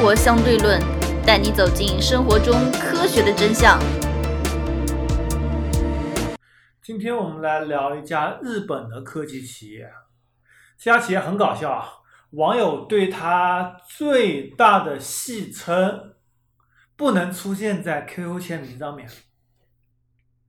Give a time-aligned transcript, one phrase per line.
[0.00, 0.80] 活相对论》，
[1.26, 3.78] 带你走进生活中科学的真相。
[6.82, 9.92] 今天我们来聊一家日本的科技企业，
[10.78, 11.86] 这家企业很搞笑啊，
[12.30, 16.14] 网友对它最大的戏称
[16.96, 19.06] 不能出现在 QQ 签名上面，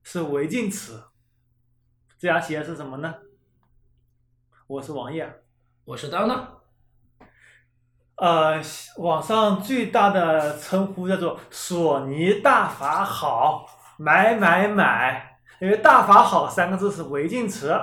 [0.02, 1.04] 是违禁词。
[2.18, 3.16] 这家企业是什么呢？
[4.68, 5.42] 我是王爷，
[5.84, 6.61] 我是当当。
[8.22, 8.62] 呃，
[8.98, 13.66] 网上最大的称呼叫做“索尼大法好，
[13.98, 17.76] 买买买”，因为“大法好”三个字是违禁词，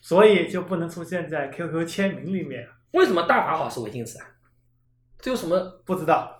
[0.00, 2.66] 所以就不能出现在 QQ 签名里面。
[2.92, 4.24] 为什么“大法好”是违禁词啊？
[5.18, 6.32] 这有什么不知道？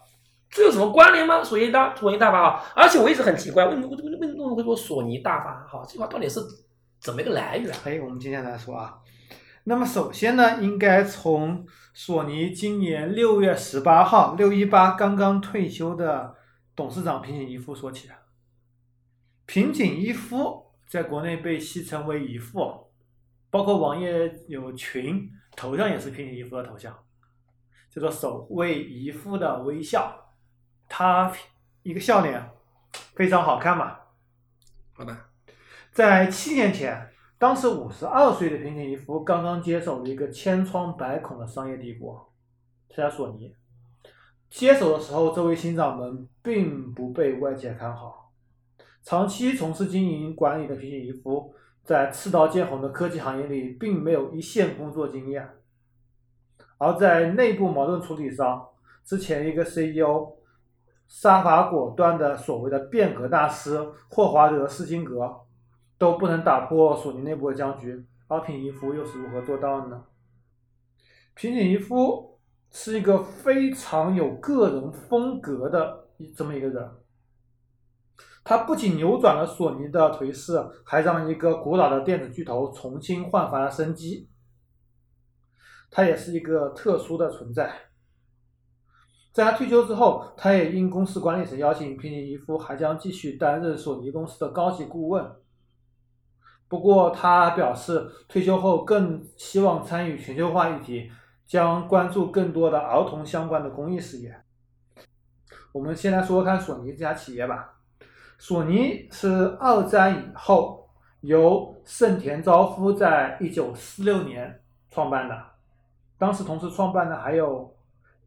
[0.49, 1.45] 这有什么关联吗？
[1.45, 5.85] 索尼大索尼大法好，而且我一直很奇怪，为什么为什么为什么会说索尼大法好？
[5.85, 6.41] 这句话到底是
[6.99, 7.71] 怎么一个来源？
[7.85, 8.95] 哎，我们今天来说啊。
[9.65, 11.67] 那么首先呢，应该从
[11.99, 16.37] 索尼今年六月十八号六一八刚刚退休的
[16.75, 18.11] 董事长平井一夫说起。
[19.47, 22.93] 平井一夫在国内被戏称为一夫，
[23.49, 26.95] 包括网页有群头像也是平井一夫的头像，
[27.89, 30.35] 叫做“守卫一夫的微笑”，
[30.91, 31.33] 他
[31.83, 32.51] 一个笑脸
[33.15, 33.97] 非常好看嘛。
[34.93, 35.17] 好的，
[35.93, 37.11] 在七年前。
[37.39, 42.33] 当时五十二岁的平井一夫刚刚接手了一个千疮百孔的商业帝国，
[42.89, 43.55] 这家索尼。
[44.49, 48.33] 接手的时候，这位新掌门并不被外界看好。
[49.03, 51.53] 长期从事经营管理的平井一夫，
[51.85, 55.47] 在赤刀见红的科技行业里，并没有一线工作经验。
[56.79, 58.67] 而在内部矛盾处理上，
[59.05, 60.33] 之前一个 CEO
[61.07, 65.43] 杀伐果断的所谓的变革大师霍华德斯金格。
[65.99, 70.05] 都不能打破索尼内部的僵局，而平井一夫又是如何做到的呢？
[71.35, 72.39] 平井一夫
[72.71, 76.91] 是一个非常有个人风格的这么一个人，
[78.45, 84.29] 他不仅扭转了索尼的颓势，还让一个古老的电子巨头重新焕发了生机。
[85.91, 87.73] 他也是一个特殊的存在。
[89.33, 95.25] 在他退休之后，他也应公司管理层邀请，平井一夫还将继续担任索尼公司的高级顾问。
[96.69, 101.11] 不过，他表示退休后更希望参与全球化议题，
[101.47, 104.37] 将关注更多的儿童相关的公益事业。
[105.71, 107.75] 我们先来说说看索尼这家企业吧。
[108.39, 110.91] 索尼是二战以后
[111.21, 114.61] 由盛田昭夫在一九四六年
[114.91, 115.41] 创办的，
[116.19, 117.77] 当时同时创办的还有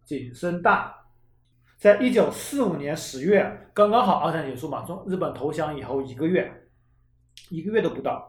[0.06, 0.96] 景深大。
[1.78, 6.59] 在一九四五年十月，刚刚好二战结束嘛，中日本投降以后一个月。
[7.50, 8.24] 一个月都不到，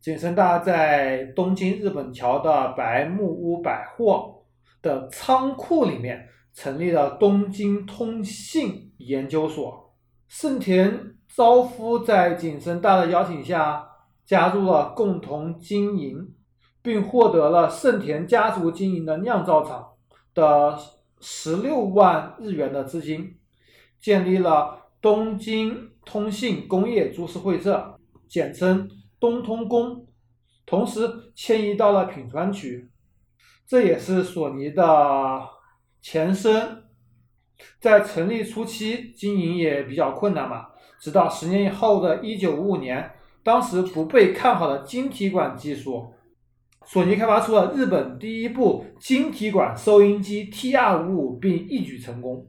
[0.00, 4.44] 景深大在东京日本桥的白木屋百货
[4.80, 9.94] 的仓库里面成立了东京通信研究所。
[10.28, 13.86] 盛田昭夫在景深大的邀请下
[14.24, 16.34] 加入了共同经营，
[16.80, 19.88] 并获得了盛田家族经营的酿造厂
[20.32, 20.78] 的
[21.20, 23.36] 十六万日元的资金，
[24.00, 27.91] 建立了东京通信工业株式会社。
[28.32, 28.88] 简称
[29.20, 30.06] 东通工，
[30.64, 32.88] 同时迁移到了品川区，
[33.66, 35.42] 这也是索尼的
[36.00, 36.82] 前身。
[37.78, 40.68] 在成立初期，经营也比较困难嘛。
[40.98, 43.12] 直到十年以后的一九五五年，
[43.42, 46.14] 当时不被看好的晶体管技术，
[46.86, 52.48] 索尼开发出了日本第一部晶体管收音机 TR-55，并一举成功。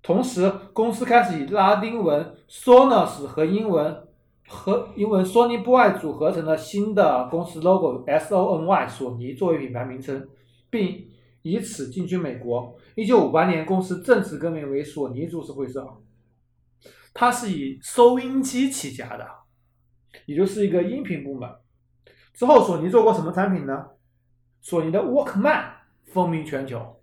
[0.00, 4.06] 同时，公司开始以拉丁文 Sonos 和英文。
[4.52, 10.28] 和英文 Sony Boy 组合成了新的公司 logo S O N Y 索尼作为品牌名称，
[10.68, 11.08] 并
[11.40, 12.76] 以此进军美国。
[12.94, 15.88] 一九五八年，公司正式更名为索尼株式会社。
[17.14, 19.26] 它是以收音机起家的，
[20.26, 21.48] 也就是一个音频部门。
[22.34, 23.86] 之后，索尼做过什么产品呢？
[24.60, 25.64] 索尼的 Walkman
[26.04, 27.00] 风靡全球，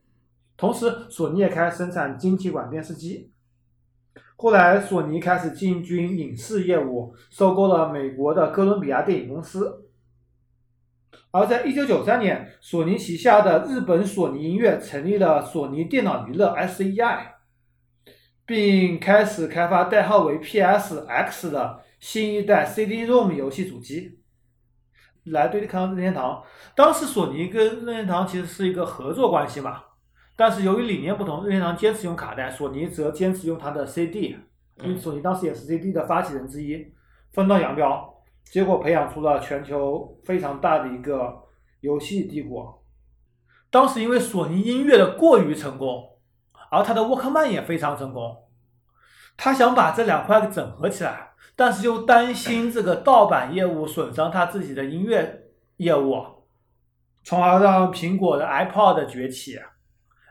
[0.55, 3.31] 同时索尼也开始生产晶体管电视机。
[4.35, 9.85] 后来，索尼开始进军影视业务，收购了美国的哥伦比亚电影公司。
[11.31, 17.33] 而在1993年，索尼旗下的日本索尼音乐成立了索尼电脑娱乐 （SEI），
[18.45, 24.19] 并开始开发代号为 PSX 的新一代 CD-ROM 游戏主机，
[25.25, 26.41] 来对抗任天堂。
[26.75, 29.83] 当时，索尼跟任天堂其实是一个合作关系嘛。
[30.39, 34.37] 但是由于理念不同，任天堂坚持用卡带，索尼则坚持用它的 CD。
[34.81, 36.93] 因为索尼当时也是 CD 的发起人之一，
[37.33, 41.43] 分道扬镳，结果培养出了全球非常大的一个
[41.81, 42.81] 游戏帝国。
[43.69, 46.05] 当时因为索尼音乐的过于成功，
[46.71, 48.37] 而它的沃克曼也非常成功。
[49.35, 56.23] 他想把这两块整合起来，但是又担心这个盗版业务损伤他自己的音乐业务，
[57.25, 59.59] 从而让苹果的 iPod 崛起，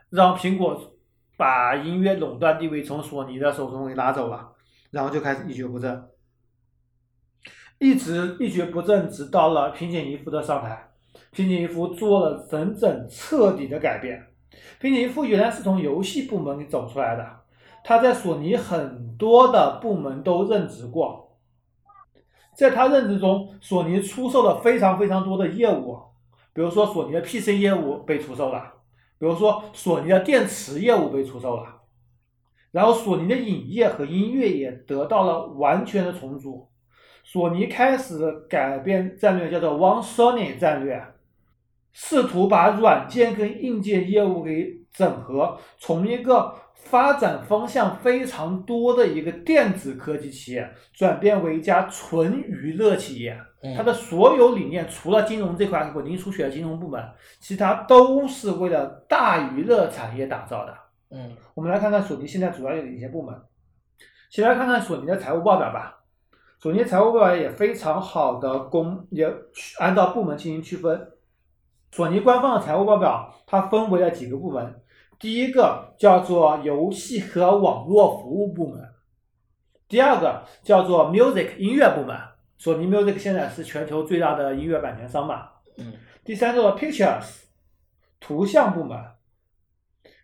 [0.09, 0.79] 让苹果
[1.37, 4.53] 把音乐垄断地位从索尼的手中给拿走了，
[4.91, 6.09] 然后就开始一蹶不振，
[7.77, 10.91] 一直一蹶不振，直到了平井一夫的上台。
[11.31, 14.27] 平井一夫做了整整彻底的改变。
[14.79, 17.39] 平井一夫原来是从游戏部门里走出来的。
[17.83, 21.37] 他在索尼很多的部门都任职过，
[22.55, 25.97] 在他任职中，索尼出售了非常非常多的业务，
[26.53, 28.73] 比如说索尼的 PC 业务被出售了，
[29.19, 31.81] 比如说索尼的电池业务被出售了，
[32.71, 36.69] 然后索尼的影业和音乐也得到了完全的重组，
[37.23, 41.03] 索尼开始改变战略，叫做 One Sony 战略，
[41.91, 53.37] 试图把软件跟硬件业务给整合，从一个发展方向非常多的一个电子科技企业，转变为一家纯娱乐企业。
[53.75, 57.03] 它的所有理念，除了金融这块稳定输血的金融部门，
[57.39, 60.77] 其他都是为了大娱乐产业打造的。
[61.11, 63.35] 嗯，我们来看看索尼现在主要有哪些部门。
[64.29, 65.97] 先来看看索尼的财务报表吧。
[66.59, 69.29] 索尼财务报表也非常好的公，也
[69.79, 71.13] 按照部门进行区分。
[71.91, 74.81] 索尼官方的财务报表，它分为了几个部门。
[75.17, 78.81] 第一个叫做游戏和网络服务部门，
[79.87, 82.15] 第二个叫做 Music 音乐部门，
[82.59, 85.49] 索尼 Music 现在是全球最大的音乐版权商嘛。
[85.77, 85.93] 嗯。
[86.23, 87.45] 第三个 Pictures
[88.19, 88.95] 图像部门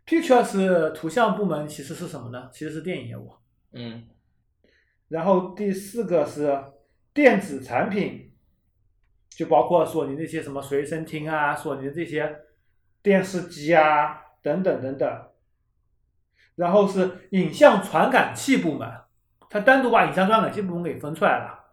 [0.06, 2.52] ，Pictures 图像部门其实是什么呢？
[2.54, 3.34] 其实是电影业务。
[3.72, 4.08] 嗯。
[5.08, 6.64] 然后第四个是
[7.12, 8.32] 电子产品，
[9.30, 12.42] 就包括索尼那些什么随身听啊，索尼的这些
[13.02, 14.22] 电视机啊。
[14.46, 15.28] 等等等等，
[16.54, 18.88] 然后是影像传感器部门，
[19.50, 21.65] 它单独把影像传感器部门给分出来了。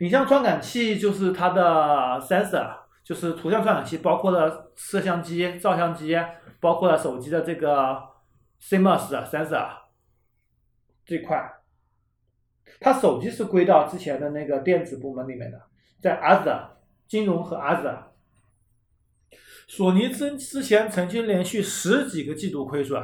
[0.00, 6.16] 影像传感器就是它的 sensor，就是图像传感器，包括了摄像机、照相机，
[6.60, 7.96] 包括了手机的这个
[8.60, 9.68] CMOS sensor
[11.04, 11.52] 这块。
[12.80, 15.62] 它手机是归到之前的那个电子部门里面的，
[16.00, 16.68] 在 other
[17.06, 17.96] 金融和 other。
[19.68, 23.02] 索尼之之前曾经连续十几个季度亏损，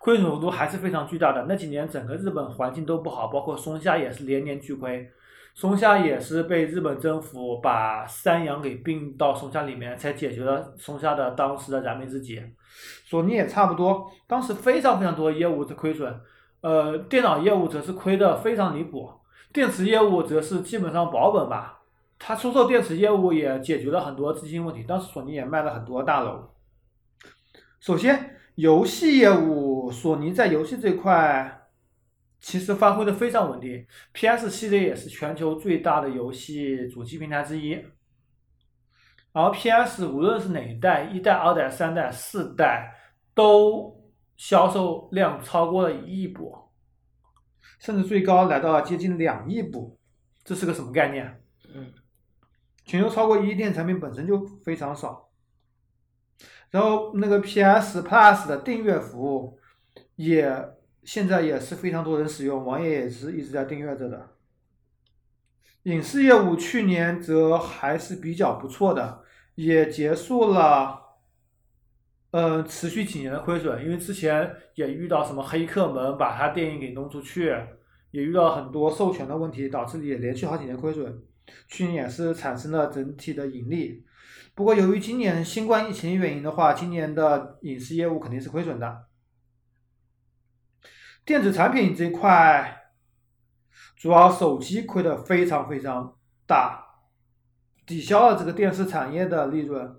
[0.00, 1.46] 亏损幅度还是非常巨大的。
[1.48, 5.08] 那几年整个日本环境都不好，包括松下也是连年巨亏。
[5.54, 12.42] 松下也是被日本政府把三洋给并到松下里面，才解决了松下的当时的燃眉之急。
[13.04, 16.18] 索尼也差不多，当时非常非常多业务的亏损，
[16.62, 19.10] 呃，电脑业务则是亏的非常离谱，
[19.52, 21.80] 电池业务则是基本上保本吧。
[22.18, 26.50] 他出售电池业务也解决了很多资金问题，当时索尼也卖了很多大楼。
[27.80, 31.59] 首先，游戏业务，索尼在游戏这块
[32.40, 37.78] 其实发挥的非常稳定，PS 系列也是全球最大的游戏主机平台之一。
[39.32, 42.92] 而 PS 无论是哪一代，一代、二代、三代、四代，
[43.34, 43.94] 都
[44.36, 46.56] 销售量超过了一亿部，
[47.78, 49.98] 甚至最高来到了接近两亿部，
[50.42, 51.42] 这是个什么概念？
[51.72, 51.92] 嗯。
[52.86, 55.28] 全球超过一亿电产品本身就非常少，
[56.70, 59.60] 然后那个 PS Plus 的订阅服务
[60.16, 60.50] 也
[61.04, 64.28] 现在也是非常多人使用，网页也是一直在订阅着的。
[65.84, 69.22] 影视业务去年则还是比较不错的，
[69.54, 71.00] 也结束了，
[72.32, 77.56] 嗯，持续几年的亏损，因为之前也遇到什么黑客们把他电影给弄出去，
[78.10, 81.22] 也遇到很多授权的问题，导致也连续好几年亏损。
[81.66, 84.04] 去年也是产生了整体的盈利，
[84.54, 89.04] 不过由于今年新冠疫情原因的话，今年的影视业务肯定是亏损的。
[91.24, 92.92] 电子产品这块，
[93.96, 96.84] 主要手机亏的非常非常大，
[97.86, 99.98] 抵消了这个电视产业的利润。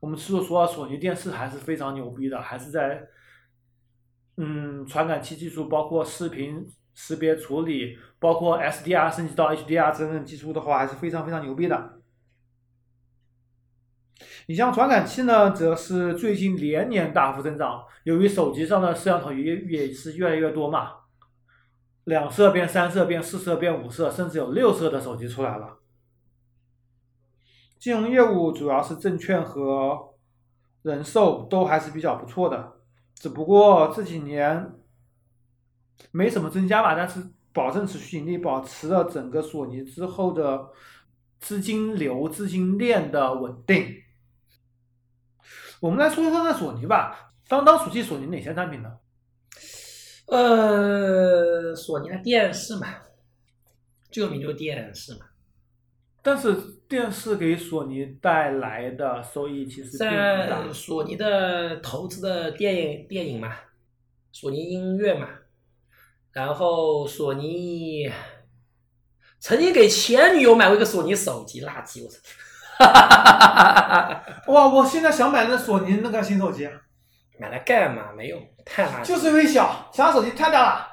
[0.00, 3.06] 我们说说索尼电视还是非常牛逼的，还是在，
[4.36, 6.66] 嗯，传感器技术包括视频。
[6.96, 12.03] 识别处理，包括 SDR 升级到 HDR 等等技术的话，还是非常非常牛逼的。
[14.46, 20.92] 你像传感器呢，则是最近连年大幅增长，由于手机上的摄像头也也是越来越多嘛，
[22.04, 25.78] 两摄变三摄变四摄变五摄，甚至有六摄的手机出来了。
[27.78, 30.14] 金融业务主要是证券和
[30.82, 32.74] 人寿都还是比较不错的，
[33.14, 34.72] 只不过这几年。
[36.10, 40.68] 没什么增加吧，但是保证持续盈利，保持了整个索尼之后的
[41.38, 43.86] 资金流、资金链的稳定。
[45.80, 47.32] 我们来说一说那索尼吧。
[47.46, 48.90] 当当暑期索尼哪些产品呢？
[50.26, 52.88] 呃，索尼的电视嘛，
[54.10, 55.26] 最有名就是电视嘛。
[56.22, 56.54] 但是
[56.88, 60.72] 电视给索尼带来的收益其实并不大在。
[60.72, 63.54] 索尼的投资的电影电影嘛，
[64.32, 65.28] 索尼音乐嘛，
[66.32, 68.10] 然后索尼
[69.38, 72.18] 曾经给前女友买过一个索尼手机，垃圾我操！
[74.52, 76.68] 哇，我现在想买那索尼那个新手机，
[77.38, 78.12] 买来干嘛？
[78.16, 79.04] 没用，太垃圾。
[79.04, 80.88] 就是因为小，小手机太大了。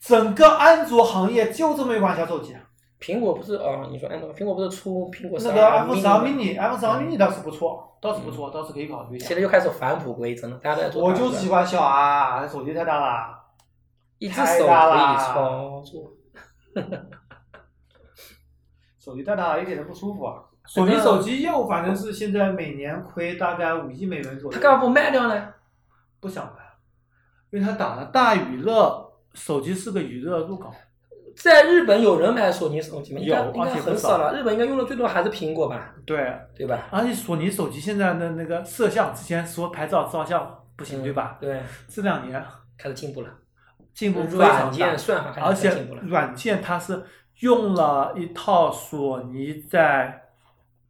[0.00, 2.54] 整个安卓行业就这么一款小手机，
[3.00, 3.88] 苹果不是哦？
[3.90, 9.36] 你说安卓，苹果不是出苹果十那个二 iPhone 十二 mini，iPhone 十二 mini 倒是不错，倒是不错，倒是可以考虑一下现。
[9.36, 11.02] 在又开始返璞归真了，大家都在做。
[11.02, 13.34] 我就是喜欢小啊，手机太大了。
[14.18, 16.12] 一只手可以操作。
[19.04, 20.42] 手机太大了，一点都不舒服啊。
[20.66, 24.50] 索尼手机业务反正是现在每年亏大概五亿美元左右。
[24.50, 25.48] 他干嘛不卖掉呢？
[26.20, 26.62] 不想卖？
[27.50, 30.72] 因为他打了大娱乐，手机是个娱乐入口。
[31.36, 33.20] 在日本有人买索尼手机吗？
[33.20, 34.34] 有应该而且很少了。
[34.34, 36.88] 日本应该用的最多还是苹果吧，对，对吧？
[36.90, 41.36] 而且索尼手机现在的那个摄像，之前说拍照照相不行，嗯对吧？
[41.38, 42.42] 对，这两年
[42.78, 43.28] 开始进步了。
[43.92, 46.02] 进步非软常大件，算法而且开始进步了。
[46.04, 47.00] 软件它是
[47.40, 50.22] 用了一套索尼在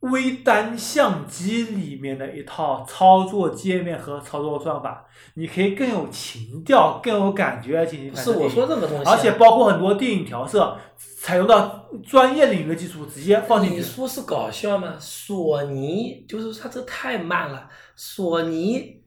[0.00, 13.82] 微单相机里面的一套操作界面和操作算法，你可以更有情调、更有感觉进行是我拍摄电影说这个东西啊，而且包括很多电影调色，采用到专业领域的技术，直接放进去你。
[13.82, 14.94] 说是搞笑吗？
[15.00, 19.02] 索尼就是它这太慢了，索尼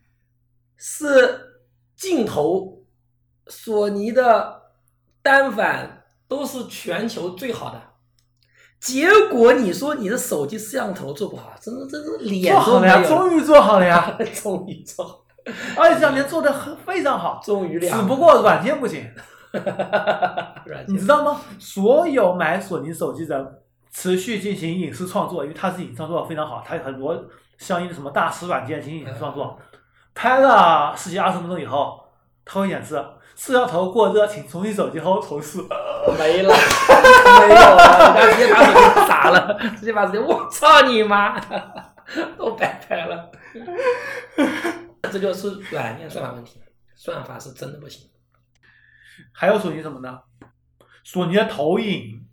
[0.77, 1.62] 是
[1.96, 2.82] 镜头，
[3.46, 4.63] 索尼的
[5.22, 5.97] 单反
[6.27, 7.81] 都是全球最好的。
[8.79, 15.25] 结果你说你的手机摄像头做不好，真的真是脸做好了呀，终于做好了呀， 终于做好，
[15.75, 19.03] 而且这两年做的很非常好，终于了，只不过软件不行，
[19.51, 20.86] 软件。
[20.88, 21.41] 你知道吗？
[21.57, 27.19] 所有买索尼手机的持续进行影视创作，因为它是影视创作非常好，它有很多
[27.57, 29.57] 相应的什么大师软件进行影视创作，
[30.13, 32.00] 拍了十几二十分钟以后，
[32.46, 33.03] 它会显示
[33.38, 35.60] 摄像头过热，请重新手机后重试。
[36.17, 36.53] 没了，
[37.48, 41.39] 没有了，人家直接把手机砸了，直接把手机，我操你妈，
[42.36, 43.32] 都白拍了。
[45.12, 46.60] 这就是软件算法问题，
[46.96, 48.10] 算法是真的不行。
[49.32, 50.20] 还有索尼什么呢？
[51.03, 52.25] 索尼的投影，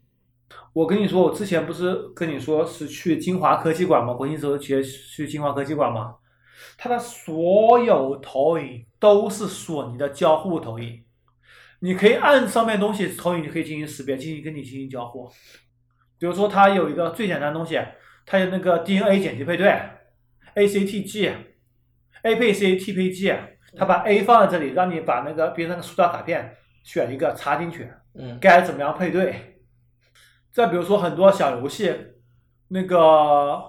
[0.73, 4.15] 我跟你说，我之前不是跟你说是去金华科技馆吗？
[4.15, 6.15] 国庆时候去去金华科技馆吗？
[6.79, 11.05] 它的所有投影都是索尼的交互投影，
[11.81, 15.29] 你可以按上面东西投影，就可以进行识别，进行跟你进行交互。
[16.19, 17.79] 比如说，它有一个最简单的东西，
[18.25, 19.79] 它有那个 DNA 碱基配对
[20.55, 23.39] ，ACTG，A 配 C，TPG，
[23.77, 29.61] 它把 A 放在这里，让你把那个别那个塑料卡片选一个插进去，嗯，该怎么样配对？
[30.51, 31.95] 再比如说很多小游戏，
[32.69, 33.61] 那个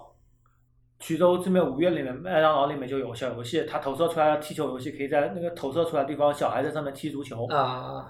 [1.00, 8.10] 衢州这边五月里面麦当劳里面就有小游戏，它投射出来的踢球游戏，可以在那个投射出来的地方，小孩在上面踢足球，啊，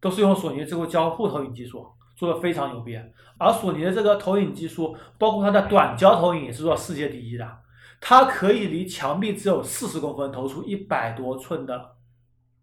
[0.00, 1.86] 都是用索尼这个交互投影技术
[2.16, 2.98] 做的非常牛逼。
[3.38, 7.58] 而索尼的这个投影技术，包括它的短焦投影也是做世界第一的，
[8.00, 11.96] 它可以离墙壁只有四十公分投出一百多寸的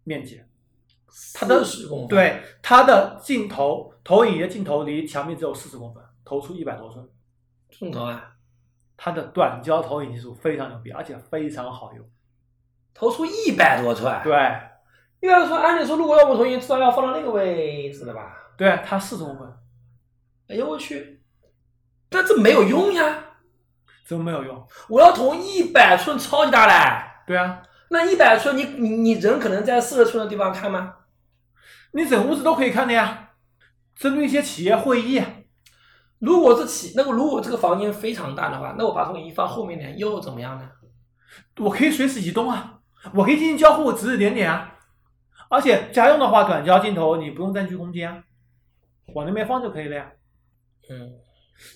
[0.04, 0.40] 面积。
[1.34, 7.06] 它的40公分，对它的镜头投影仪的镜头离墙壁只有四十公分，投出一百多寸。
[7.70, 8.34] 镜头啊，
[9.04, 12.08] 它的短焦投影技术非常牛逼，而且非常好用。
[12.94, 14.32] 投出一百多寸，对，
[15.18, 18.32] 一百多寸，按理说如果要我投影，至少要放到那个位置的吧？
[18.56, 19.52] 对，它四十公分，
[20.46, 21.20] 哎呦我去，
[22.08, 23.24] 但这没有用呀！
[24.06, 24.64] 怎么没有用。
[24.88, 27.04] 我要投一百寸，超级大嘞。
[27.26, 30.94] 对啊，那一百寸你，你你人可能在四十寸的地方看吗？
[31.90, 33.30] 你整屋子都可以看的呀。
[33.96, 35.20] 针对一些企业会议，
[36.22, 40.70] 如果是起那个，如果这个房间非常大的话，那我把投影仪放后面点又怎么样呢？
[41.58, 42.78] 我可以随时移动啊，
[43.12, 44.78] 我可以进行交互，指指点点啊。
[45.50, 48.22] 而且家用的话，短焦镜头你不用占据空间啊，
[49.14, 50.12] 往那边放就可以了呀。
[50.88, 51.10] 嗯，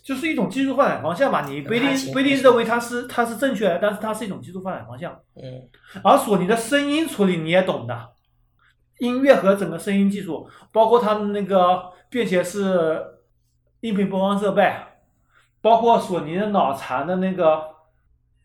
[0.04, 5.12] 就是一种技术发展方向嘛，你不一定不一定认为它是它是正确的，但是它是一种技术发展方向。
[5.34, 5.68] 嗯，
[6.04, 8.10] 而索尼的声音处理你也懂的，
[9.00, 13.02] 音乐和整个声音技术，包括它的那个便携式
[13.80, 14.74] 音频播放设备，
[15.60, 17.74] 包括索尼的脑残的那个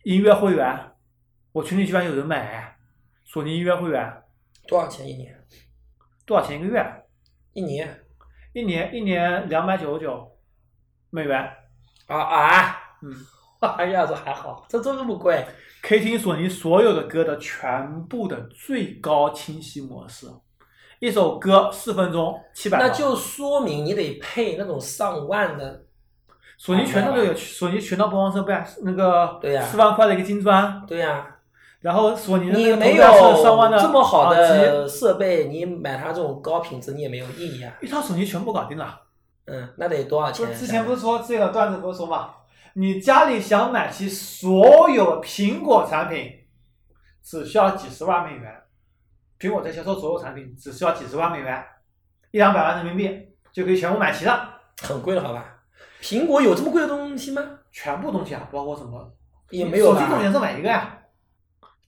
[0.03, 0.91] 音乐会员，
[1.53, 2.77] 我群里居然有人买
[3.23, 4.23] 索尼音乐会员，
[4.67, 5.41] 多少钱一年？
[6.25, 7.05] 多少钱一个月？
[7.53, 8.03] 一年
[8.53, 10.38] 一年一年两百九十九
[11.09, 11.50] 美元。
[12.07, 12.77] 啊啊！
[13.01, 13.15] 嗯，
[13.77, 15.45] 哎呀，这还好，这这这么贵？
[15.81, 20.27] 可以听索尼所有的歌的全部的最高清晰模式，
[21.01, 22.77] 一首歌四分钟七百。
[22.77, 25.81] 那就说明你得配那种上万的。
[26.60, 31.25] 索尼全套都有，索尼全套播放设备，那个对呀四万块的一个金砖，对呀、
[31.79, 37.74] 然后索尼的那你没个头戴有是上万的这么好的，设备，你买它这种高品质，你也没有意义啊。
[37.81, 39.01] 一套索尼全部搞定了。
[39.46, 40.53] 嗯，那得多少钱？
[40.53, 42.29] 之前不是说这个段子不是说嘛？
[42.74, 46.31] 你家里想买齐所有苹果产品，
[47.24, 48.60] 只需要几十万美元。
[49.41, 51.65] 苹果在销售所有产品只需要几十万美元，
[52.29, 54.50] 一两百万人民币就可以全部买齐了。
[54.83, 55.43] 很贵的，好吧？
[56.00, 57.41] 苹果有这么贵的东西吗？
[57.71, 59.12] 全部东西啊，包括什么？
[59.50, 60.95] 也没有吧手机总颜色买一个呀。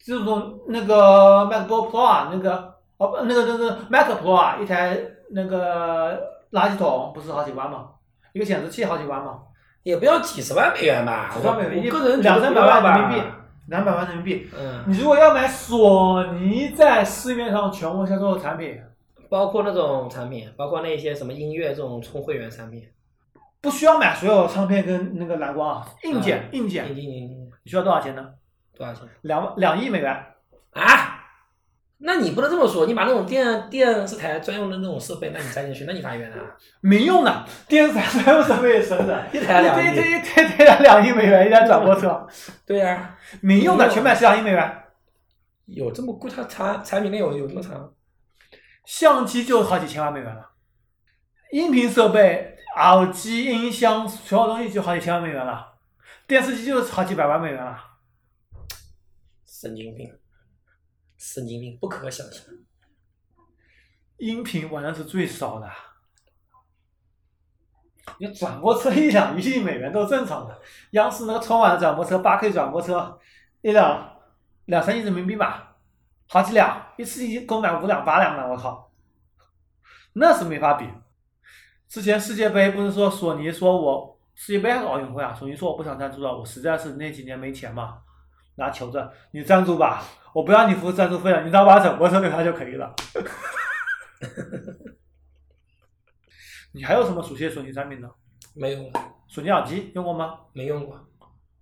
[0.03, 6.19] 这种那个 MacBook Pro 啊，那个哦不那个那个 Mac Pro 啊，一台那个
[6.53, 7.89] 垃圾桶不是好几万吗？
[8.33, 9.41] 一个显示器好几万吗？
[9.83, 11.29] 也不要几十万美元吧。
[11.31, 13.27] 几十万美元，一我个人觉两三百万人民币，
[13.67, 14.49] 两百万人民币。
[14.57, 18.79] 嗯，你如果要买索尼在市面上全国销售的产品，
[19.29, 22.87] 包括那种产品，包括那些什么音乐这种充会员产品，
[23.61, 27.29] 不需要买所有唱片跟那个蓝光啊，硬件硬硬件，件硬件
[27.63, 28.29] 你需要多少钱呢？
[28.77, 30.11] 多少钱两两亿美元。
[30.73, 31.12] 啊？
[32.05, 36.37] 那你不能这么说，你把那种电电视台专用的那种设备，那你塞进去，那你发冤啊？
[36.81, 42.27] 民用的电视台专用设备也省的， 一台两亿一台一台一台两亿美元，一台转播车，
[42.65, 44.83] 对呀、民用的全买是两亿美元，
[45.65, 46.29] 有这么贵？
[46.29, 47.93] 它产产品链有有这么长？
[48.85, 50.49] 相机就好几千万美元了，
[51.53, 55.75] 音频设备、耳机、音箱，所有东西就好几千万美元了，
[56.27, 57.77] 电视机就是好几百万美元了。
[59.45, 60.13] 神经病，
[61.25, 62.43] 神经病，不可想象。
[64.17, 65.71] 音频玩的是最少的，
[68.17, 70.61] 你转播车一两亿美元都正常的。
[70.91, 73.17] 央视那个春晚转播车、八 K 转播车，
[73.61, 74.19] 一两
[74.65, 75.77] 两三亿人民币吧，
[76.27, 78.91] 好几两，一次一购买五两八两的，我靠，
[80.11, 80.89] 那是没法比。
[81.87, 85.33] 之前世界杯不是说索尼说我世界杯还是奥运会啊？
[85.33, 88.01] 索尼说我不想赞助了，我实在是那几年没钱嘛，
[88.55, 92.93] 拿球着你赞助吧，我不要你付赞助费了，你只要把转播车给他就可以了。
[96.73, 98.09] 你还有什么熟悉的索尼产品呢？
[98.55, 98.91] 没有了，
[99.27, 100.39] 索尼耳机用过吗？
[100.53, 100.99] 没用过。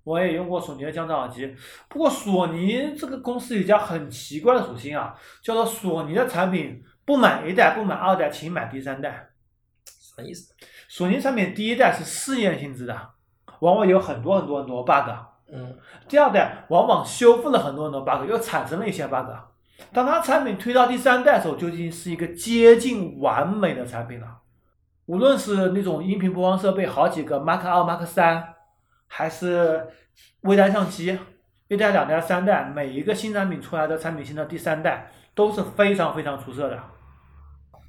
[0.04, 1.56] 我也用过索尼的降噪耳机，
[1.88, 9.30] 不过索尼这个公司有一家很奇怪的属性啊，叫做索尼的产品不买一代不买二代，请买第三代。
[9.86, 10.56] 啥意思？
[10.90, 13.12] 索尼产品第一代是试验性质的，
[13.60, 15.10] 往往有很多很多很多 bug，
[15.52, 19.28] 嗯，第二代往往修复了很多很多 bug，又产生了一些 bug。
[19.92, 24.28] 当它产品推到第三代的时候，就已经是一个接近完美的产品了。
[25.08, 28.54] 无论是那种音频播放设备，好几个 Mark 二、Mark 三，
[29.08, 29.88] 还是
[30.42, 31.20] 微单相机，
[31.68, 36.80] 一代、两代、三代，每一个新产品出来的产品线的第三代都是非常非常出色的。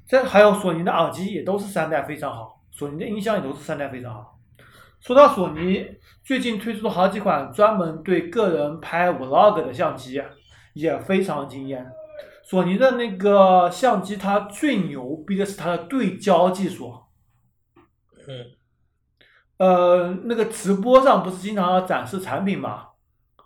[0.05, 4.32] 这还有索尼的耳机也都是三代非常好，索尼的音箱也都是三代非常好。
[5.03, 5.85] 说到索尼，
[6.23, 10.23] 最近推出了好几款专门对个人拍 vlog 的相机，
[10.73, 11.91] 也非常惊艳。
[12.41, 16.93] 索尼的那个相机，它最牛逼的是它的对焦技术。
[18.25, 18.45] 嗯，
[19.57, 22.87] 呃，那个直播上不是经常要展示产品吗？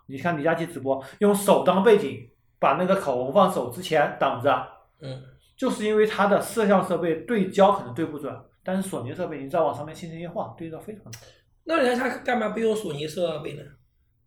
[0.06, 4.64] 你看李佳琦直播，用手当背景，把那个口红放手之前挡着，
[5.00, 5.20] 嗯，
[5.56, 11.14] 就是因为它的摄像设备对焦可能对不准，但是索尼设备你再往上面轻轻一晃，对焦非常准。
[11.68, 13.62] 那人家他干嘛不用索尼设备呢？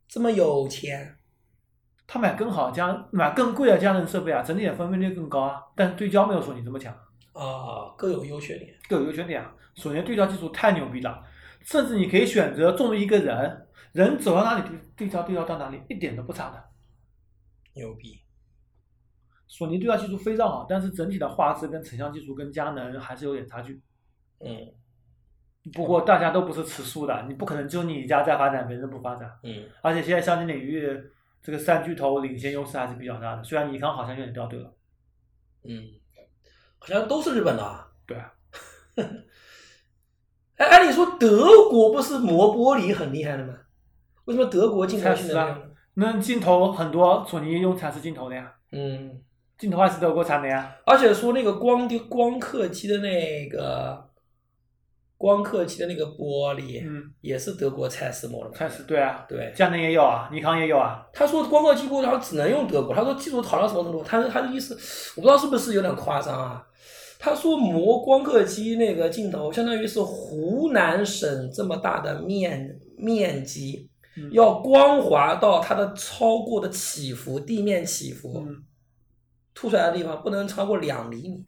[0.07, 1.17] 这么有钱？
[2.05, 6.93] 他买更好家买更贵的佳能设备啊，整体的分辨率更高啊，但是对焦没有索尼这么强，
[7.33, 8.75] 啊，各有优缺点。
[8.87, 9.51] 各有优缺点啊。
[9.73, 11.23] 索尼的对焦技术太牛逼了，
[11.61, 16.63] 甚至你可以选择作为一个人，人走到哪里对对焦对焦到哪里，一点都不差的。
[17.73, 18.21] 牛逼。
[19.47, 23.81] 索尼对焦技术非常好，但是整体的画质跟成像技术跟佳能还是有点差距。
[24.41, 24.55] 嗯
[25.73, 29.31] 不过大家都不是吃素的，你不可能就你一家在发展，别人不发展。
[29.43, 30.99] 嗯，而且现在相机领域
[31.41, 34.73] 这个三巨头领先优势还是比较大的，虽然尼康好像有点掉队了。
[35.63, 35.83] 嗯，
[36.79, 37.87] 好像都是日本的、啊。
[38.07, 38.33] 对啊，
[40.57, 43.53] 哎，按理说德国不是磨玻璃很厉害的吗？
[44.25, 45.59] 为什么德国镜头蔡司啊
[45.93, 49.21] 那镜头很多，索尼用蔡司镜头的呀，嗯，
[49.57, 50.75] 镜头还是德国产的呀。
[50.85, 54.09] 而且说那个光的光刻机的那个
[55.21, 58.55] 光刻机的那个玻璃，嗯，也是德国蔡司磨的嘛。
[58.57, 61.07] 蔡司对啊，对，佳能也有啊，尼康也有啊。
[61.13, 64.03] 他说光刻机玻璃好像只能用德国，他说技术好到什么程度？
[64.03, 64.73] 他他的意思
[65.15, 66.65] 我不知道是不是有点夸张啊。
[67.19, 78.63] 他说磨光刻机那个镜头，相当于是湖南省这么大的面面积，嗯要光滑到它的超过的起伏，地面起伏，嗯
[79.53, 81.45] 凸出来的地方不能超过两厘米。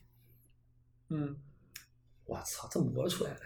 [1.09, 1.36] 嗯，
[2.25, 3.39] 我操，这磨出来的！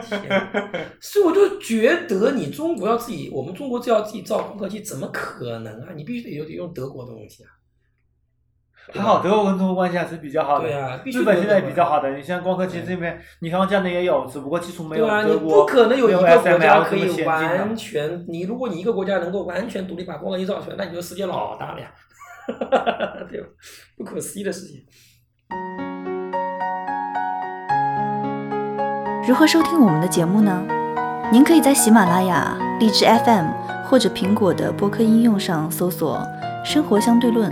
[0.00, 5.88] 天，所以我就觉得你中国要自己，我们中国只要自己造光刻机，怎么可能啊？
[5.94, 7.48] 你必须得用用德国的东西啊。
[8.92, 10.64] 还好，德国跟中国关系还是比较好的。
[10.64, 17.76] 对啊，必须日本现在也比较好的，你像光刻机这边，你看这样的也有，只不过技术没有对啊，你德国不可能有一没个国家可以完。
[17.76, 21.92] 全，你如果你一个国家能够完全独立把光刻机造出来，那你就世界老大了呀，
[23.30, 23.46] 对吧？
[23.96, 24.84] 不可思议的事情。
[29.24, 30.66] 如何收听我们的节目呢？
[31.32, 33.52] 您可以在喜马拉雅、荔枝 FM
[33.84, 36.20] 或者苹果的播客应用上搜索
[36.66, 37.48] “生活相对论”，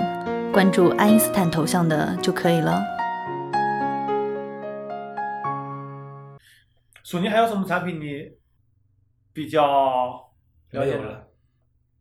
[0.52, 2.82] 关注爱因斯坦头像的就可以了。
[7.04, 8.32] 索尼还有什么产品你
[9.32, 10.28] 比较
[10.70, 10.98] 了解的？
[10.98, 11.28] 没有了，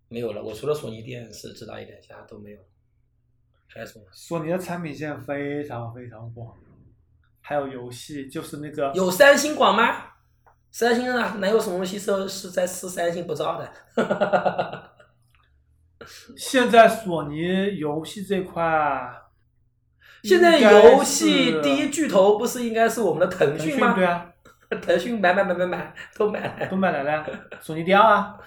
[0.07, 0.41] 没有了。
[0.41, 2.57] 我除了索尼电视知道一点，其他都没有。
[3.67, 4.05] 还有什么？
[4.11, 6.55] 索尼的产品线非常非常广，
[7.49, 9.91] 还有游戏，就是那个有三星广吗？
[10.69, 13.73] 三星啊，哪有什么东西是是在是三星不造的？
[16.37, 18.61] 现在索尼游戏这块，
[20.21, 23.87] 现在游戏第一巨头不是应该是我们的腾腾讯吗？
[23.87, 24.31] 讯对啊，
[24.79, 27.25] 腾讯买买买买买都买来都买来了呀，
[27.59, 28.37] 索尼第二啊，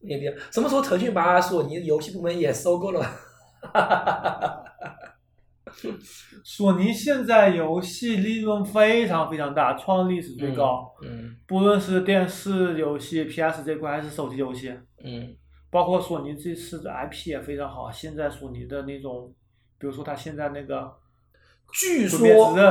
[0.00, 3.00] 你别什么时候腾讯把索尼游戏部门也收购了？
[6.44, 10.94] 索尼现在游戏利润非常非常大，创历史最高。
[11.02, 15.36] 嗯不论是电视游戏、PS 这块，还是手机游戏，嗯
[15.70, 17.90] 包括索尼这次的 IP 也非常好。
[17.90, 19.32] 现在索尼的那种，
[19.78, 20.90] 比如说它现在那个
[21.72, 22.66] 据《说刃》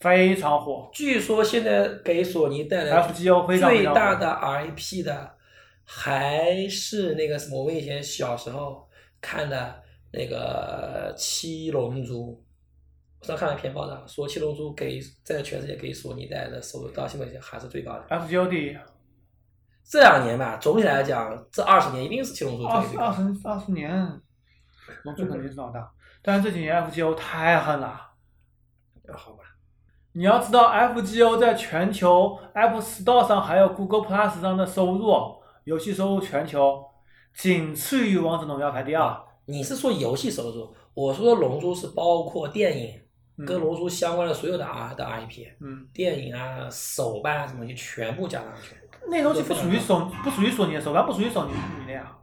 [0.00, 3.70] 非常火据说现在给索尼带来，FGO 非常。
[3.70, 5.34] 最大的 IP 的
[5.84, 8.88] 还是那个什么，我们以前小时候
[9.20, 12.32] 看的那个《七龙珠》。
[13.20, 18.06] 我上看了一篇报道，说《七龙珠》给在全世界给索尼带来的收入到现在还是最高的。
[18.08, 18.76] FGO 第一，
[19.84, 22.80] 这两年吧，总体来讲，这二十年一定是《七龙珠》二。
[22.80, 23.90] 十二十二十年，
[25.02, 25.90] 龙珠肯定是老大，
[26.22, 28.12] 但是这几年 FGO 太狠了。
[29.12, 29.42] 好吧，
[30.12, 36.84] 你要知道，FGO 在全球 App Store 上还有 Google Plus 上的收入，游戏收入全球
[37.34, 39.27] 仅次于《王者荣耀》排第二。
[39.50, 40.74] 你是说游戏收入？
[40.92, 43.00] 我说的《龙珠》是包括电影
[43.38, 48.76] 嗯跟《龙珠》相关的所有的 R 的 IP，嗯，电影啊、手办啊什么东西全部加上去。
[49.08, 51.52] 那东西不属于索，不属于索尼的手办，不属于索尼
[51.86, 52.14] 的呀。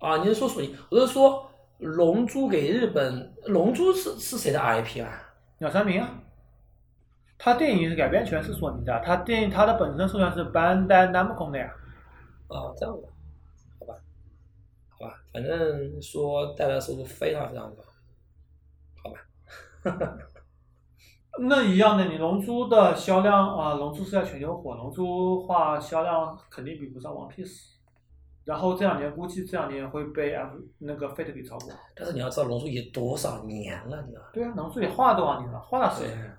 [0.00, 0.74] 啊，你是说索尼？
[0.90, 1.48] 我是说
[1.86, 5.08] 《龙珠》给日本，《龙珠是》是谁的 IP 啊？
[5.58, 6.18] 鸟山明啊，
[7.38, 11.72] 他电影改编权是索尼的，他电影他的本身授权是 Bandai Namco 的呀。
[12.48, 12.92] 哦，这样
[15.32, 17.82] 反正说带来的收入非常非常高，
[19.02, 19.18] 好吧。
[21.40, 27.70] 那一样的，你龙珠的销量啊，龙珠是在全球火，龙珠话销量肯定比不上 One Piece。
[28.44, 31.72] 然后这两年估计这两年会被 F 那个 Fate 给超过。
[31.94, 34.28] 但是你要知道，《龙珠》已经多少年了，你知道吗？
[34.32, 35.60] 对啊，龙珠也画了多少年了？
[35.60, 36.38] 画了十对年。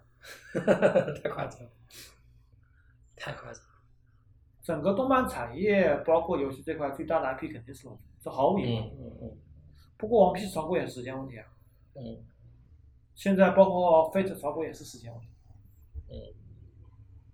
[1.24, 1.70] 太夸张了，
[3.16, 3.70] 太夸张了。
[4.62, 8.84] 整个动漫产业，包括游戏这块，最大的 IP 肯定是龙珠，这毫无疑问。
[8.84, 9.38] 嗯嗯嗯
[9.98, 11.46] 不过 One Piece 超过也是时间问题啊。
[11.96, 12.24] 嗯
[13.14, 15.28] 现在包括 Fate 炒股也是时间问题。
[16.10, 16.18] 嗯，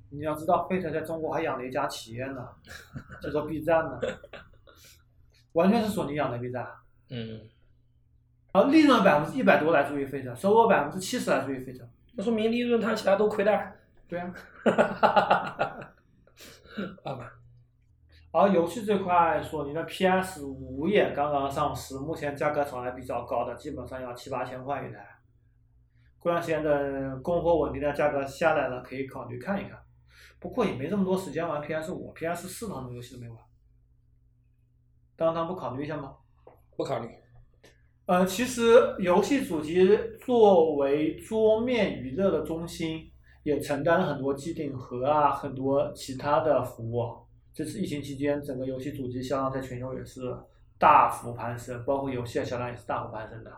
[0.09, 2.49] 你要知道，Fate 在中国还养了一家企业呢，
[3.23, 3.97] 叫做 B 站呢，
[5.53, 6.67] 完全是索尼养的 B 站。
[7.09, 7.47] 嗯，
[8.51, 11.87] 而利润百分之一百多来自于 Fate，收入百分之七十来自于 Fate。
[12.13, 13.73] 那说明利润它其他都亏待。
[14.09, 14.33] 对啊，
[17.03, 17.38] 好吧，
[18.31, 25.03] 而游戏这块，索尼的 PS 五也刚刚上市，目前价格炒还比较高的，基本上要七八千块一台。
[26.19, 29.79] 过段时间等供货稳定的价格下来了，可以考虑看一看。
[30.39, 33.37] 不过也没这么多时间玩 PS 五，PS 四很多游戏都没玩。
[35.15, 36.15] 当当不考虑一下吗？
[36.77, 37.09] 不考虑。
[38.05, 43.11] 呃，其实游戏主机作为桌面娱乐的中心，
[43.43, 47.28] 也承担了很多机顶盒啊，很多其他的服务。
[47.59, 50.33] 这次疫情期间，整个游戏主机销量在全球也是
[50.77, 53.51] 大幅攀升，包括游戏的销量也是大幅攀升的。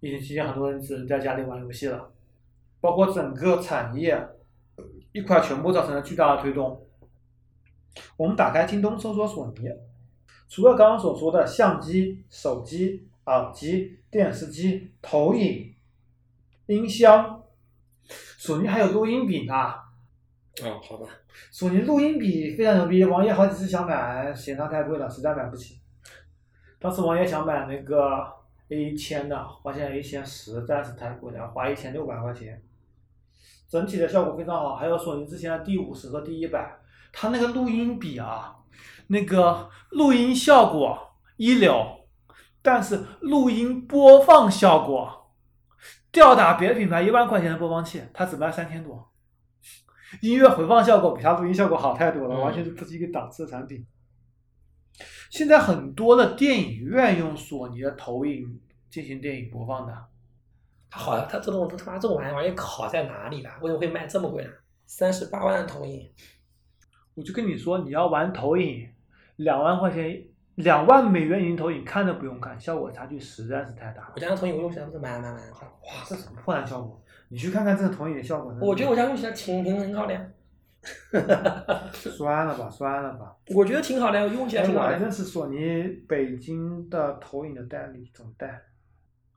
[0.00, 2.12] 疫情期间，很多人只能在家里玩游戏了，
[2.82, 4.28] 包括整个产业
[5.12, 6.86] 一块全部造成了巨大的推动。
[8.18, 9.70] 我们打开京东搜索索尼，
[10.46, 15.74] 除了刚刚所说的相机、手机、耳机、电视机、投影、
[16.66, 17.42] 音箱，
[18.06, 19.54] 索尼还有录音笔呢。
[20.64, 21.06] 哦，好吧。
[21.50, 25.80] 索尼录音笔非常牛逼，王爷好几次想买，嫌它太贵了，实在买不起。
[26.78, 28.26] 当时王爷想买那个
[28.68, 32.62] A 一千的，发现 A 一千实在是太贵了，花一千六百块钱。
[33.68, 36.78] 整体的效果非常好，还有索尼之前的 D 五十和 D 一百，
[37.12, 38.56] 它那个录音笔啊，
[39.08, 42.06] 那个录音效果一流，
[42.62, 45.32] 但是录音播放效果
[46.10, 49.09] 吊打别的品牌一万块钱的播放器，它只卖三千多。
[50.20, 53.86] 音乐回放效果比它录音效果好太多了，嗯完全是不是一个档次的产品。
[55.30, 60.06] 现在很多的电影院用索尼的投影进行电影播放的，
[60.90, 63.50] 它好像它这种他妈这种玩意玩意好在哪里了？
[63.62, 64.50] 为什么会卖这么贵呢？
[64.86, 66.10] 三十八万的投影，
[67.14, 68.88] 我就跟你说，你要玩投影，
[69.36, 70.24] 两万块钱，
[70.56, 74.20] 两万美元银投影看都不用看，效果差距实在是太大了我。
[74.20, 75.64] 家的投影我用起来不是蛮蛮蛮好。
[75.66, 77.00] 哇，这什么破烂效果？
[77.30, 78.52] 你去看看这个投影的效果。
[78.60, 80.20] 我觉得我家用起来挺挺挺好的呀，
[81.92, 83.36] 算了吧，算了吧。
[83.54, 84.86] 我觉得挺好的，用起来哎，挺好的。
[84.88, 88.60] 我还认识索尼北京的投影的代理总代，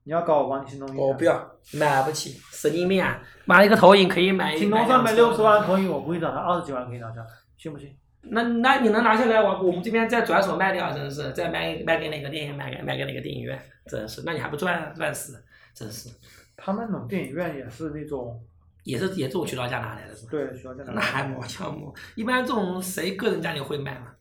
[0.03, 1.03] 你要搞我帮你去弄一个。
[1.03, 1.23] 我不。
[1.23, 3.21] 要，买不起，神经病啊！
[3.45, 4.57] 买一个投影可以买。
[4.57, 7.25] 京东上面六十万投影，我估计找他二十几万可以拿下，
[7.57, 7.95] 信不信？
[8.25, 16.09] 那那你能拿下来，我我们这边再转手卖掉，真是再卖卖给哪个电影，卖给卖给哪个电影院，真是，那你还不赚赚死，真是，
[16.55, 18.43] 他们那种电影院也是那种，
[18.83, 20.31] 也是也是我渠道价拿来的是吧？
[20.31, 20.93] 对，需要在哪？
[20.93, 24.13] 那还磨枪磨，一般这种谁个人家里会买嘛？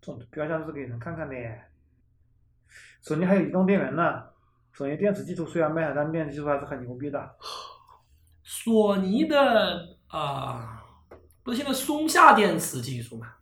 [0.00, 1.34] 这种标价是给人看看的。
[3.02, 4.24] 索尼还有移动电源呢，
[4.72, 7.36] 索尼电池技术虽然卖，但电池技术还是很牛逼的。
[8.42, 10.84] 索尼的啊、
[11.42, 13.34] 不是现在松下电池技术嘛？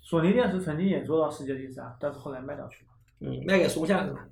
[0.00, 4.26] 索尼电池曾经也做到世界第三，但是后来卖掉去了，嗯，卖给松下是吧？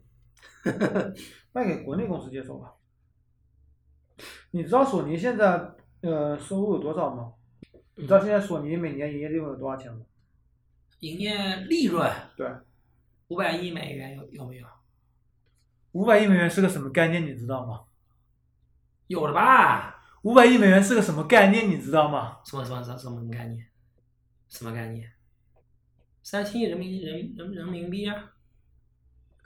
[1.52, 2.72] 卖给国内公司接手了。
[4.52, 7.32] 你知道索尼现在呃收入有多少吗？
[7.96, 10.00] 你知道现在索尼每年营业利润有多少钱吗？
[11.00, 12.46] 营业利润对，
[13.28, 14.66] 五百亿美元有有没有？
[15.92, 17.26] 五百亿美元是个什么概念？
[17.26, 17.84] 你知道吗？
[19.06, 20.02] 有了吧？
[20.22, 21.68] 五百亿美元是个什么概念？
[21.68, 22.38] 你知道吗？
[22.44, 23.66] 什么什么什么什么概念？
[24.48, 25.10] 什么概念？
[26.22, 28.32] 三千亿人民人人人民币啊！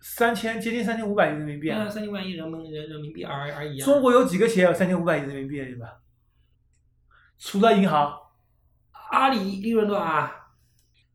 [0.01, 1.83] 三千接近三千五百亿人民币啊。
[1.83, 3.85] 啊，三千万亿人民人人民币而而已啊！
[3.85, 5.89] 中国有几个企业有三千五百亿人民币的对吧？
[7.39, 8.15] 除了银行，
[9.11, 10.33] 阿里利润多少啊？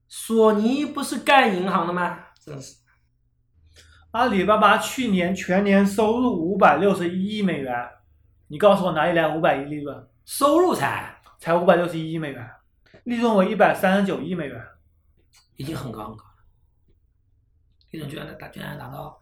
[0.07, 2.19] 索尼不是干银行的吗？
[2.39, 2.75] 真是，
[4.11, 7.73] 阿里巴巴去年全年收入五百六十一亿美元，
[8.47, 10.07] 你告诉我哪里来五百亿利润？
[10.25, 12.49] 收入才才五百六十一亿美元，
[13.05, 14.61] 利润为一百三十九亿美元。
[15.55, 16.25] 已经很高很高
[17.91, 19.21] 了，利润居然达居然达到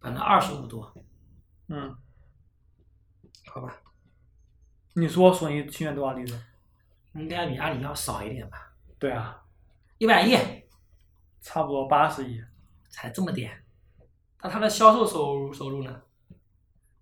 [0.00, 0.92] 百分之二十五多，
[1.68, 1.96] 嗯，
[3.46, 3.74] 好吧？
[4.94, 6.44] 你说索尼去年多少利润？
[7.14, 8.72] 应该比阿里要少一点吧？
[8.98, 9.42] 对啊，
[9.98, 10.36] 一百亿
[11.40, 12.42] 差不多八十亿。
[12.90, 13.62] 才这么点，
[14.42, 16.02] 那它的销售收入收入呢？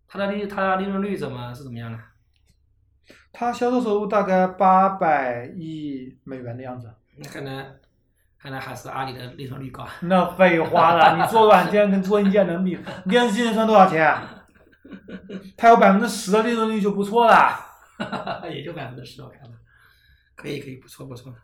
[0.08, 2.02] 它的利它的利润率怎么是怎么样呢？
[3.32, 6.92] 它销售收入大概八百亿美元的样子。
[7.14, 7.76] 那看来
[8.38, 9.86] 看来还是阿里的利润率高。
[10.02, 12.78] 那废话了，你做软件跟做硬件能比？
[13.08, 14.14] 电视机能赚多少钱？
[15.56, 17.58] 它有百分之十的利润率就不错了。
[18.50, 19.56] 也就百分之十，我看了，
[20.36, 21.34] 可以可以，不错不错。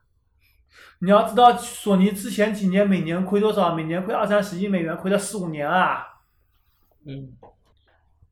[1.00, 3.74] 你要知道，索尼之前几年每年亏多少？
[3.74, 6.06] 每年亏二三十亿美元，亏了四五年啊。
[7.04, 7.32] 嗯，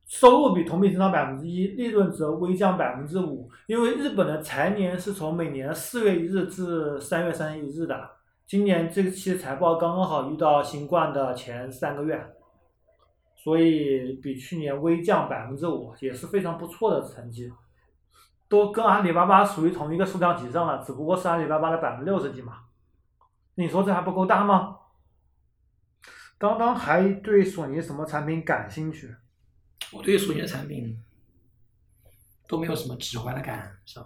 [0.07, 3.51] 收入比同比增长百分之一，利润则微降百分之五。
[3.67, 8.09] 因为日本的财年是从每年四月一日至三月三十一日的，
[8.51, 12.35] 今年这个期财报刚刚好遇到新冠的前三个月，
[13.33, 17.49] 所以比去年微降百分之五，也是非常不错的成绩。
[18.49, 22.65] 都跟阿里巴巴属于同一个数量级上了，只不过是阿里巴巴的百分之六十几嘛。
[23.55, 24.75] 你说这还不够大吗？
[26.37, 29.15] 刚刚还对索尼什么产品感兴趣？
[29.93, 31.01] 我对索尼的产品
[32.49, 34.05] 都没有什么直观的感受。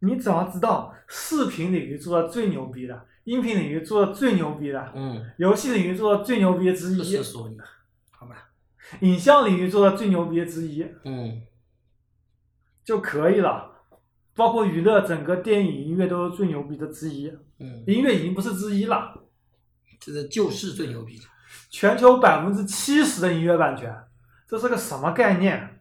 [0.00, 7.58] 你只要知道视频领域做的最牛逼的，音频领域做的最牛逼的，嗯，游戏领域做的最牛逼之这一是，索尼，
[8.10, 8.48] 好吧？
[9.00, 11.42] 影像领域做的最牛逼之一嗯，
[12.82, 13.70] 就可以了。
[14.34, 17.30] 包括娱乐，整个电影、音乐都是最牛逼的之一。
[17.58, 19.12] 嗯，音乐已经不是之一了，
[20.00, 21.24] 这是就是最牛逼的。
[21.68, 23.94] 全球百分之七十的音乐版权，
[24.48, 25.80] 这是个什么概念？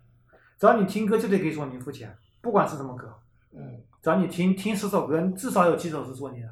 [0.59, 3.13] 只要你听歌就得给索尼付钱，不管是什么歌，
[3.53, 6.49] 嗯，只要你听听十首歌，至少有七首是索尼的。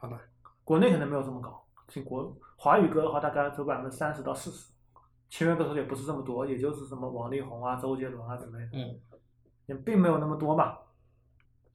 [0.00, 0.20] 好吧。
[0.64, 4.72] 国内可能没有这么高，听国华语歌的话，大概只有百分之三十到四十，
[5.28, 9.00] 签约歌手也不是这么多，也就是什么王力宏啊、周杰伦啊之类的，嗯，
[9.66, 10.76] 也并没有那么多嘛。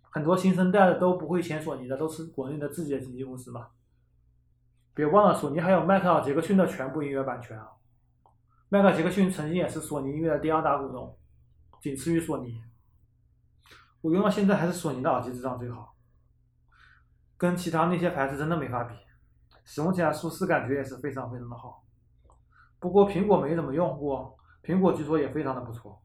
[0.10, 3.68] 很多新生代的都不会签索尼的，都是国内的自己的经纪公司嘛。
[4.94, 7.72] 别忘了，索尼还有迈克尔·杰克逊的全部音乐版权啊。
[8.70, 11.18] 迈克尔·杰克逊曾经也是索尼音乐的第二大股东，
[11.82, 12.64] 仅次于索尼。
[14.00, 15.95] 我用到现在还是索尼的耳机质量最好，
[17.46, 18.96] 跟其他那些牌子真的没法比，
[19.64, 21.84] 使用起来舒适感觉也是非常非常的好。
[22.80, 26.02] 不过苹果没怎么用过，苹果据说也非常的不错。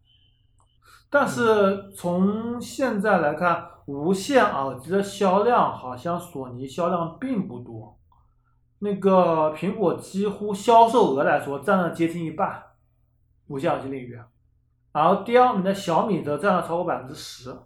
[1.09, 7.99] 但是从现在来看，无线耳机的销量好像索尼销量并不多，
[8.81, 12.63] 那个苹果几乎销售额来说占了接近一半，
[13.47, 14.21] 无线耳机领域，
[14.93, 17.57] 而第二名的小米则占了超过百分之十。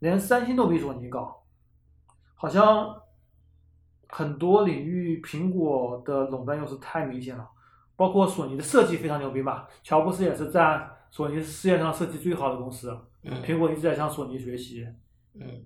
[0.00, 1.37] 连三星都比索尼高，
[2.38, 2.98] 好像
[4.08, 7.46] 很多领域苹果的垄断优势太明显了。
[7.94, 12.96] 包括索尼的设计非常牛逼吧，乔布斯也是在索尼是世界上设计最好的公司，
[13.44, 14.86] 苹果一直在向索尼学习。
[15.34, 15.64] 嗯，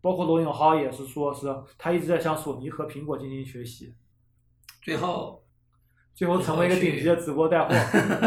[0.00, 3.92] 包括罗永浩也是说，是他一直在向索尼和苹果进行学习，
[4.80, 5.44] 最后
[6.14, 7.74] 最后成为一个顶级的直播带货，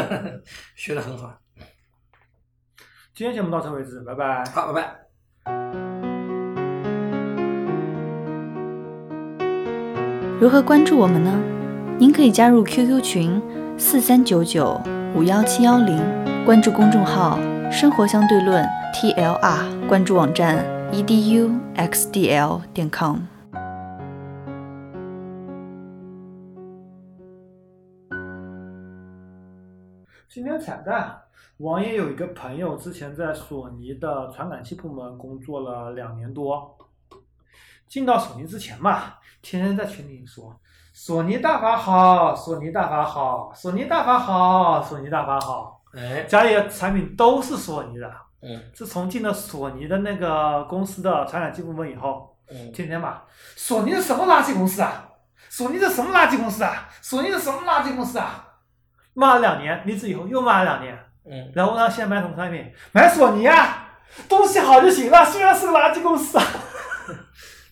[0.76, 1.34] 学的很好。
[3.14, 4.44] 今天节目到此为止，拜拜。
[4.50, 4.82] 好，拜
[5.46, 5.91] 拜。
[10.42, 11.40] 如何关注我们呢？
[12.00, 13.40] 您可以加入 QQ 群
[13.78, 14.82] 四三九九
[15.16, 16.02] 五幺七幺零，
[16.44, 17.38] 关注公众号
[17.72, 23.20] “生活相对论 ”TLR，关注网站 eduxdl 点 com。
[30.28, 31.22] 今天彩蛋，
[31.58, 36.76] 王爷有一个朋友，之前在索尼的传感器部门工作了两年多。
[37.88, 40.56] 进到索尼之前嘛，天天在群里说
[40.94, 45.82] 索尼大法好，索尼大法好，索尼大法好，索尼大法好。
[45.94, 48.12] 哎，家里的产品都是索尼的。
[48.44, 53.22] 嗯自从进了索尼的那个公司的传感器部门以后，嗯，天天骂
[53.56, 55.10] 索尼是什么垃圾公司啊？
[55.50, 56.90] 索尼是什么垃圾公司啊？
[57.02, 58.48] 索尼是什么垃圾公司啊？
[59.14, 62.72] 骂了两年，离职以后又骂了两年，嗯，然后呢现在买什么产品？
[62.92, 63.90] 买索尼啊，
[64.28, 66.44] 东西好就行了，虽然是个垃圾公司啊。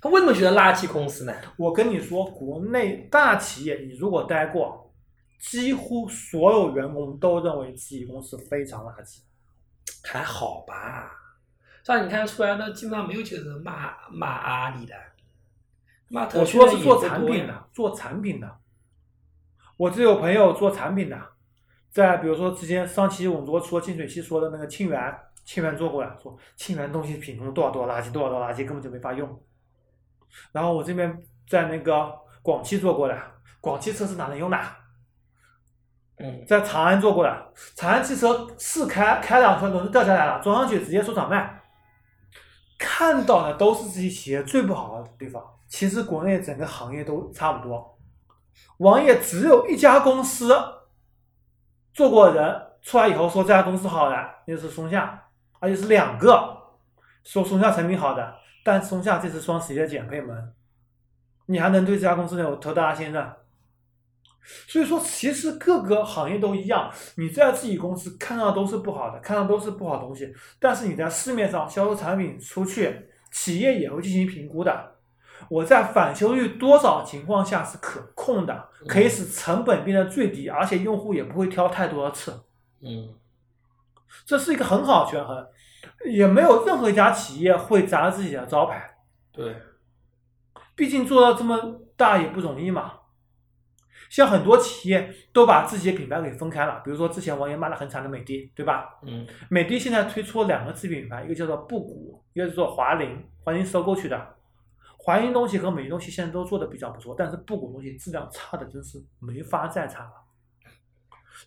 [0.02, 1.34] 他为什么觉得垃圾公司呢？
[1.58, 4.94] 我跟你说，国内大企业，你如果待过，
[5.40, 9.20] 几乎所有员工都认为自己公司非常垃圾。
[10.02, 11.12] 还好吧，
[11.84, 14.96] 像你看出来那，基本上没有几个人骂骂阿里的，
[16.40, 18.58] 我说是做产品的，做产品的。
[19.76, 21.22] 我这有朋友做产品的，
[21.90, 29.42] 在比如说之前上期我们说说净水器说的那个沁园，沁园做过呀说沁园东西品控多少多少垃圾，多少多少垃圾，根本就没法用。
[30.52, 32.12] 然后我这边在那个
[32.42, 33.18] 广汽做过的，
[33.60, 34.58] 广汽车是哪能用的？
[36.22, 41.62] 嗯在长安做过的，长安汽车试开开两圈轮子掉下来了，装上去直接出厂卖。
[42.78, 47.98] 看到的都是自己企业最不好的地方，其实国内整个行业都差不多。
[48.78, 50.54] 王爷只有一家公司
[51.94, 54.16] 做过人出来以后说这家公司好的，
[54.46, 55.28] 那就是松下，
[55.60, 56.58] 而且是两个
[57.24, 60.54] 说松下产品好的，但松下这次双十一的减配门，
[61.46, 63.34] 你还能对这家公司有多大信任？
[64.68, 74.96] 所以说，其实各个行业都一样，你在自己公司看到都是不好的，看到都是不好东西，但是你在市面上销售产品出去，企业也会进行评估的。
[75.50, 82.44] 我在返修率多少情况下是可控的，可以使成本变得最低，而且用户也不会挑太多的刺，
[82.82, 83.14] 嗯
[84.26, 85.48] 这是一个很好的权衡，
[86.06, 88.98] 也没有任何一家企业会砸自己的招牌。
[89.32, 89.56] 对，
[90.76, 92.94] 毕竟做到这么大也不容易嘛。
[94.10, 98.98] 像很多企业都把自己的品牌给分开了，比如说之前王爷骂的很惨的美的，对吧？
[99.04, 104.36] 嗯美的现在推出了两个子品牌，一个叫做布谷，一个叫做华菱，华菱收购去的。
[104.98, 110.12] 华菱东西和美的东西现在都做的比较不错，但是布谷东西质量差的真是没法再差了。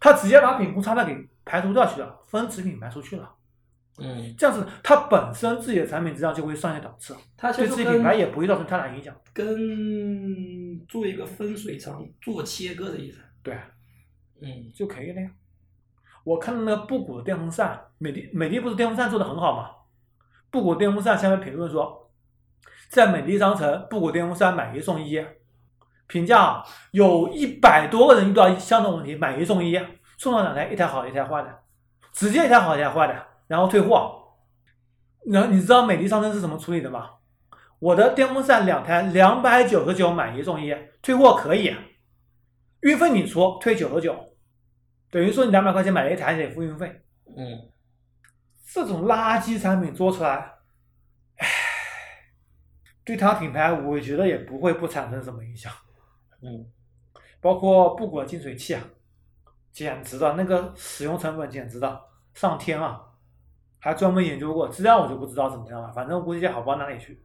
[0.00, 3.34] 他直接把品控差的给排除掉去了，分子品牌出去了。
[3.98, 9.14] 嗯，这样子，它本身自己的产品质量就会上一档次，它对自己品牌也不会造成太大影响。
[9.32, 13.20] 跟做一个分水层做切割的意思。
[13.42, 13.54] 对，
[14.40, 15.30] 嗯就可以了呀。
[16.24, 19.70] 我看到那个布谷的电风扇，美的美的不是电风扇做的很好吗？
[20.50, 22.10] 布谷电风扇下面评论说，
[22.88, 25.22] 在美的商城布谷电风扇买一送一，
[26.06, 29.78] 评价啊有一百多个人遇到相同问题，买一送一，
[30.16, 31.58] 送了两台，一台好一台坏的，
[32.12, 34.18] 直接一台好一台坏的，然后退货。
[35.26, 37.10] 然后你知道美的商城是怎么处理的吗？
[37.78, 41.76] 我的电风扇两台两百九十九买一送一，退货可以，
[42.80, 44.16] 运费你出，退九十九，
[45.10, 47.04] 等于说你两百块钱买了一台得付运费。
[47.36, 47.70] 嗯，
[48.72, 50.54] 这种垃圾产品做出来，
[51.36, 51.46] 唉，
[53.04, 55.70] 对它品牌，我觉得也不会不产生什么影响。
[56.40, 56.66] 嗯，
[57.38, 58.82] 包括布谷净水器啊，
[59.70, 62.00] 简直的那个使用成本简直的
[62.32, 63.00] 上天啊！
[63.82, 67.20] 还专门研究过，质量我就不知道怎么样了，反正我估计也好不到哪里去。